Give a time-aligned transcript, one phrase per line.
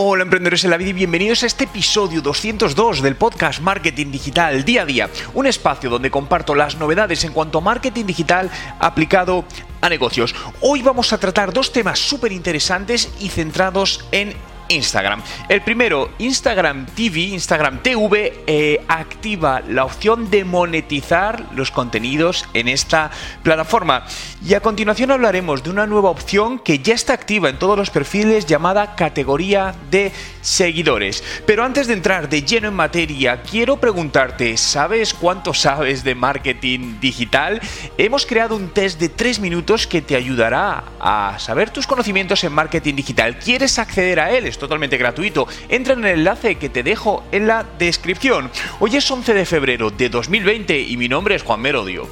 [0.00, 4.64] Hola emprendedores en la vida y bienvenidos a este episodio 202 del podcast Marketing Digital
[4.64, 8.48] Día a Día, un espacio donde comparto las novedades en cuanto a marketing digital
[8.78, 9.44] aplicado
[9.80, 10.36] a negocios.
[10.60, 14.34] Hoy vamos a tratar dos temas súper interesantes y centrados en
[14.68, 15.22] Instagram.
[15.48, 22.68] El primero, Instagram TV, Instagram TV, eh, activa la opción de monetizar los contenidos en
[22.68, 23.10] esta
[23.42, 24.04] plataforma.
[24.46, 27.90] Y a continuación hablaremos de una nueva opción que ya está activa en todos los
[27.90, 31.22] perfiles llamada categoría de seguidores.
[31.46, 37.00] Pero antes de entrar de lleno en materia, quiero preguntarte, ¿sabes cuánto sabes de marketing
[37.00, 37.60] digital?
[37.96, 42.52] Hemos creado un test de 3 minutos que te ayudará a saber tus conocimientos en
[42.52, 43.38] marketing digital.
[43.38, 44.46] ¿Quieres acceder a él?
[44.58, 45.46] Totalmente gratuito.
[45.68, 48.50] Entra en el enlace que te dejo en la descripción.
[48.80, 52.06] Hoy es 11 de febrero de 2020 y mi nombre es Juan Merodio.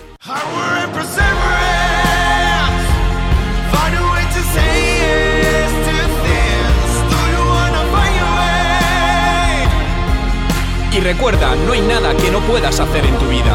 [10.93, 13.55] Y recuerda, no hay nada que no puedas hacer en tu vida.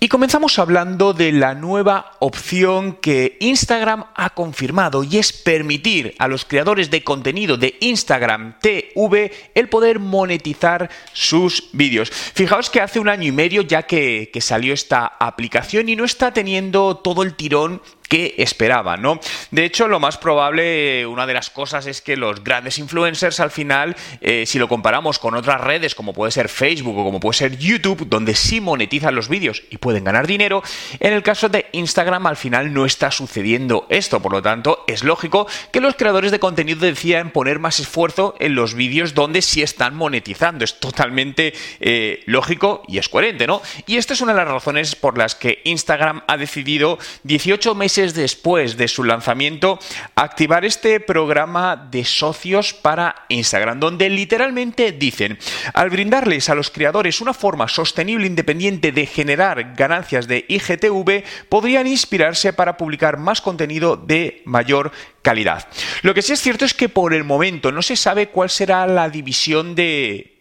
[0.00, 6.28] Y comenzamos hablando de la nueva opción que Instagram ha confirmado y es permitir a
[6.28, 12.10] los creadores de contenido de Instagram TV el poder monetizar sus vídeos.
[12.10, 16.04] Fijaos que hace un año y medio ya que, que salió esta aplicación y no
[16.04, 19.20] está teniendo todo el tirón que esperaban, ¿no?
[19.50, 23.50] De hecho, lo más probable, una de las cosas es que los grandes influencers al
[23.50, 27.38] final, eh, si lo comparamos con otras redes como puede ser Facebook o como puede
[27.38, 30.62] ser YouTube, donde sí monetizan los vídeos y pueden ganar dinero,
[31.00, 35.04] en el caso de Instagram al final no está sucediendo esto, por lo tanto es
[35.04, 39.62] lógico que los creadores de contenido decían poner más esfuerzo en los vídeos donde sí
[39.62, 43.60] están monetizando, es totalmente eh, lógico y es coherente, ¿no?
[43.86, 47.97] Y esta es una de las razones por las que Instagram ha decidido 18 meses
[47.98, 49.78] después de su lanzamiento,
[50.14, 55.38] activar este programa de socios para Instagram, donde literalmente dicen,
[55.74, 61.24] al brindarles a los creadores una forma sostenible e independiente de generar ganancias de IGTV,
[61.48, 64.92] podrían inspirarse para publicar más contenido de mayor
[65.22, 65.66] calidad.
[66.02, 68.86] Lo que sí es cierto es que por el momento no se sabe cuál será
[68.86, 70.34] la división de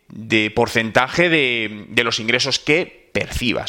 [0.56, 3.07] porcentaje de, de, los ingresos que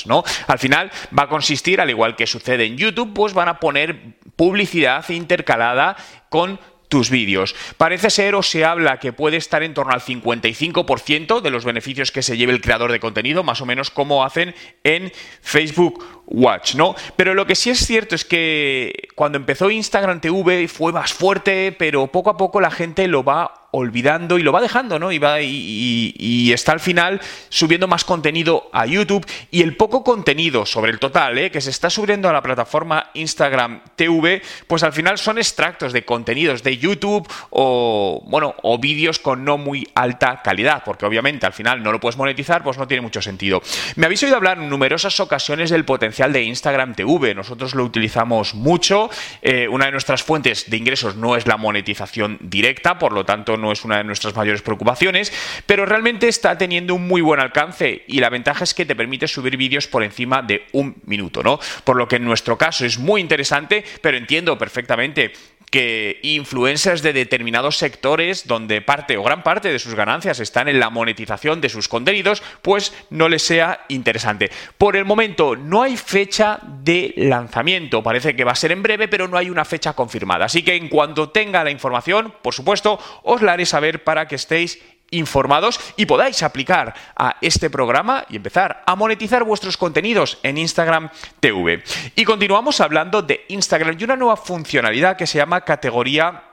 [0.07, 0.25] ¿no?
[0.47, 4.17] Al final va a consistir, al igual que sucede en YouTube, pues van a poner
[4.37, 5.97] publicidad intercalada
[6.29, 7.55] con tus vídeos.
[7.77, 12.11] Parece ser o se habla que puede estar en torno al 55% de los beneficios
[12.11, 14.55] que se lleve el creador de contenido, más o menos como hacen
[14.85, 16.95] en Facebook Watch, ¿no?
[17.17, 21.73] Pero lo que sí es cierto es que cuando empezó Instagram TV fue más fuerte,
[21.73, 25.13] pero poco a poco la gente lo va olvidando y lo va dejando, ¿no?
[25.13, 27.21] Y, va, y, está al final
[27.51, 31.51] subiendo más contenido a YouTube y el poco contenido sobre el total ¿eh?
[31.51, 36.05] que se está subiendo a la plataforma Instagram TV, pues al final son extractos de
[36.05, 41.53] contenidos de YouTube o, bueno, o vídeos con no muy alta calidad, porque obviamente al
[41.53, 43.61] final no lo puedes monetizar, pues no tiene mucho sentido.
[43.97, 47.35] Me habéis oído hablar en numerosas ocasiones del potencial de Instagram TV.
[47.35, 49.11] Nosotros lo utilizamos mucho.
[49.43, 53.58] Eh, una de nuestras fuentes de ingresos no es la monetización directa, por lo tanto
[53.59, 55.33] no es una de nuestras mayores preocupaciones,
[55.67, 59.29] pero realmente está teniendo un muy buen alcance y la ventaja es que te permite
[59.29, 61.59] subir vídeos por encima de un minuto, ¿no?
[61.85, 65.33] Por lo que en nuestro caso es muy interesante, pero entiendo perfectamente
[65.71, 70.81] que influencers de determinados sectores donde parte o gran parte de sus ganancias están en
[70.81, 74.51] la monetización de sus contenidos, pues no les sea interesante.
[74.77, 79.09] Por el momento no hay fecha de lanzamiento, parece que va a ser en breve,
[79.09, 80.47] pero no hay una fecha confirmada.
[80.47, 84.37] Así que en cuanto tenga la información, por supuesto, os la haré saber para que
[84.37, 90.59] estéis informados y podáis aplicar a este programa y empezar a monetizar vuestros contenidos en
[90.59, 91.11] Instagram
[91.41, 91.83] TV.
[92.17, 96.48] Y continuamos hablando de Instagram y una nueva funcionalidad que se llama categoría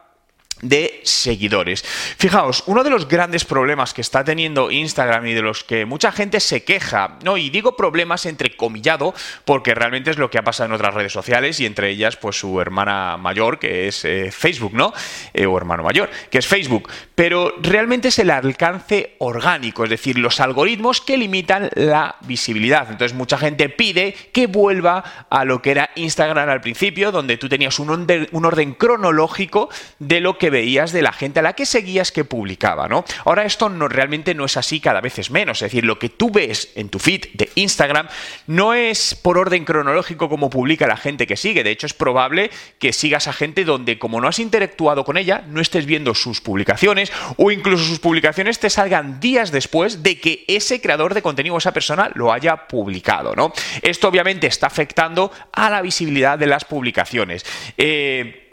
[0.61, 1.83] de seguidores.
[2.17, 6.11] Fijaos, uno de los grandes problemas que está teniendo Instagram y de los que mucha
[6.11, 7.37] gente se queja, ¿no?
[7.37, 9.13] Y digo problemas entre comillado,
[9.43, 12.39] porque realmente es lo que ha pasado en otras redes sociales y entre ellas, pues
[12.39, 14.93] su hermana mayor, que es eh, Facebook, ¿no?
[15.33, 16.89] Eh, o hermano mayor, que es Facebook.
[17.15, 22.89] Pero realmente es el alcance orgánico, es decir, los algoritmos que limitan la visibilidad.
[22.89, 27.49] Entonces, mucha gente pide que vuelva a lo que era Instagram al principio, donde tú
[27.49, 29.69] tenías un orden, un orden cronológico
[29.99, 33.03] de lo que que veías de la gente a la que seguías que publicaba, ¿no?
[33.25, 35.57] Ahora esto no, realmente no es así, cada vez es menos.
[35.57, 38.07] Es decir, lo que tú ves en tu feed de Instagram
[38.45, 41.63] no es por orden cronológico como publica la gente que sigue.
[41.63, 45.43] De hecho, es probable que sigas a gente donde, como no has interactuado con ella,
[45.47, 50.45] no estés viendo sus publicaciones o incluso sus publicaciones te salgan días después de que
[50.47, 53.51] ese creador de contenido o esa persona lo haya publicado, ¿no?
[53.81, 57.43] Esto obviamente está afectando a la visibilidad de las publicaciones.
[57.79, 58.44] Eh,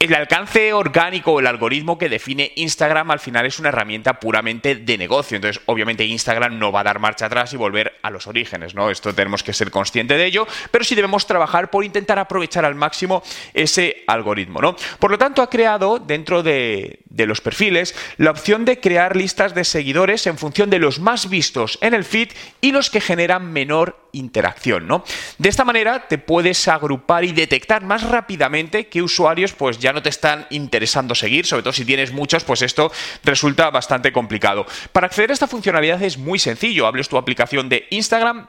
[0.00, 4.74] el alcance orgánico o el algoritmo que define Instagram al final es una herramienta puramente
[4.74, 5.36] de negocio.
[5.36, 8.88] Entonces, obviamente Instagram no va a dar marcha atrás y volver a los orígenes, ¿no?
[8.88, 12.76] Esto tenemos que ser conscientes de ello, pero sí debemos trabajar por intentar aprovechar al
[12.76, 14.74] máximo ese algoritmo, ¿no?
[14.98, 19.54] Por lo tanto, ha creado dentro de, de los perfiles la opción de crear listas
[19.54, 22.30] de seguidores en función de los más vistos en el feed
[22.62, 25.04] y los que generan menor interacción, ¿no?
[25.38, 30.02] De esta manera te puedes agrupar y detectar más rápidamente qué usuarios pues ya no
[30.02, 32.92] te están interesando seguir, sobre todo si tienes muchos, pues esto
[33.24, 34.66] resulta bastante complicado.
[34.92, 38.48] Para acceder a esta funcionalidad es muy sencillo, hables tu aplicación de Instagram,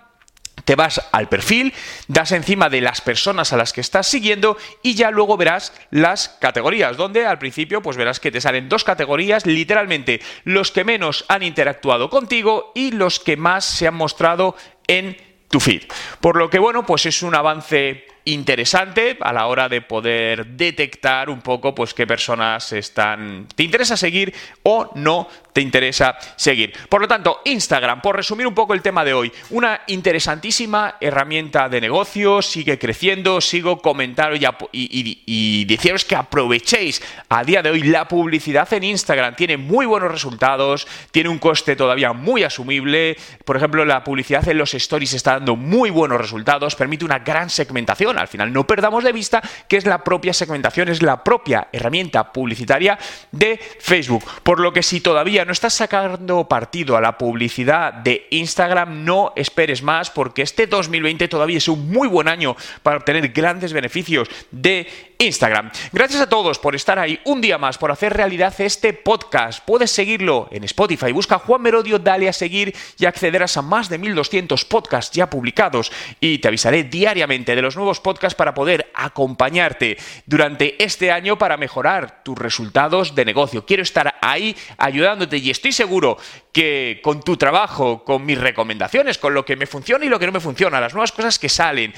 [0.65, 1.73] te vas al perfil,
[2.07, 6.29] das encima de las personas a las que estás siguiendo y ya luego verás las
[6.29, 11.25] categorías, donde al principio pues verás que te salen dos categorías, literalmente los que menos
[11.27, 14.55] han interactuado contigo y los que más se han mostrado
[14.87, 15.17] en
[15.51, 15.83] tu feed.
[16.19, 21.29] Por lo que bueno, pues es un avance interesante a la hora de poder detectar
[21.29, 24.33] un poco pues qué personas están te interesa seguir
[24.63, 26.73] o no te interesa seguir.
[26.89, 31.69] Por lo tanto, Instagram, por resumir un poco el tema de hoy, una interesantísima herramienta
[31.69, 37.69] de negocio, sigue creciendo, sigo comentando y, y, y, deciros que aprovechéis a día de
[37.69, 43.17] hoy la publicidad en Instagram, tiene muy buenos resultados, tiene un coste todavía muy asumible,
[43.45, 47.49] por ejemplo, la publicidad en los stories está dando muy buenos resultados, permite una gran
[47.49, 51.67] segmentación, al final no perdamos de vista que es la propia segmentación, es la propia
[51.71, 52.97] herramienta publicitaria
[53.31, 58.27] de Facebook, por lo que si todavía no estás sacando partido a la publicidad de
[58.31, 63.29] Instagram, no esperes más porque este 2020 todavía es un muy buen año para obtener
[63.29, 65.69] grandes beneficios de Instagram.
[65.91, 69.63] Gracias a todos por estar ahí un día más, por hacer realidad este podcast.
[69.63, 73.99] Puedes seguirlo en Spotify, busca Juan Merodio, dale a seguir y accederás a más de
[73.99, 79.97] 1200 podcasts ya publicados y te avisaré diariamente de los nuevos podcasts para poder acompañarte
[80.25, 83.63] durante este año para mejorar tus resultados de negocio.
[83.63, 86.17] Quiero estar ahí ayudándote y estoy seguro
[86.51, 90.25] que con tu trabajo, con mis recomendaciones, con lo que me funciona y lo que
[90.25, 91.93] no me funciona, las nuevas cosas que salen,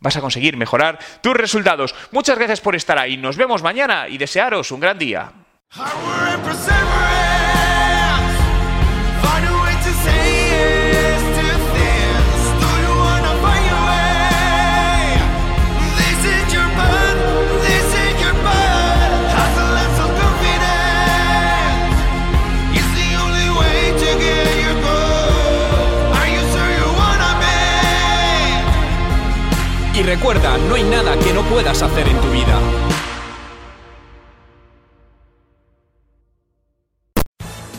[0.00, 1.94] vas a conseguir mejorar tus resultados.
[2.12, 3.16] Muchas gracias por estar ahí.
[3.16, 5.32] Nos vemos mañana y desearos un gran día.
[30.24, 32.58] Recuerda, no hay nada que no puedas hacer en tu vida.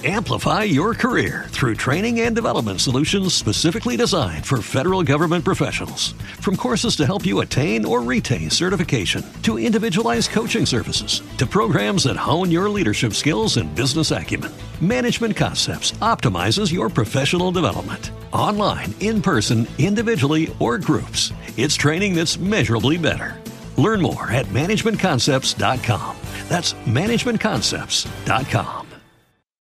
[0.07, 6.13] Amplify your career through training and development solutions specifically designed for federal government professionals.
[6.42, 12.03] From courses to help you attain or retain certification, to individualized coaching services, to programs
[12.03, 18.11] that hone your leadership skills and business acumen, Management Concepts optimizes your professional development.
[18.31, 23.42] Online, in person, individually, or groups, it's training that's measurably better.
[23.78, 26.18] Learn more at managementconcepts.com.
[26.47, 28.84] That's managementconcepts.com.